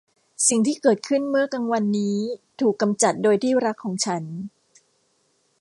[0.47, 2.17] สิ่งที่เกิดขึ้นเมื่อกลางวันนี้
[2.61, 4.23] ถูกกำจัดโดยที่รักของฉัน